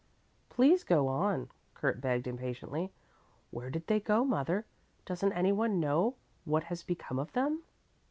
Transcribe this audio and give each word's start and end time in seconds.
"Please 0.49 0.83
go 0.83 1.07
on," 1.07 1.49
Kurt 1.75 2.01
begged 2.01 2.25
impatiently. 2.25 2.91
"Where 3.51 3.69
did 3.69 3.85
they 3.85 3.99
go, 3.99 4.25
mother? 4.25 4.65
Doesn't 5.05 5.33
anyone 5.33 5.79
know 5.79 6.15
what 6.43 6.63
has 6.73 6.81
become 6.81 7.19
of 7.19 7.33
them?" 7.33 7.61